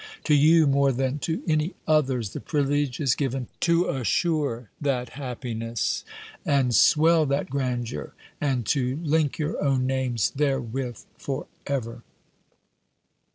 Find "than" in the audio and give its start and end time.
0.91-1.19